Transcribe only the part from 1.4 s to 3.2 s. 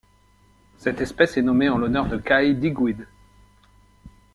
nommée en l'honneur de Kai Digweed.